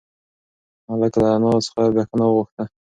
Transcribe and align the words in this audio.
هلک 0.89 1.13
له 1.21 1.27
انا 1.35 1.51
څخه 1.65 1.81
بښنه 1.95 2.25
وغوښته. 2.27 2.63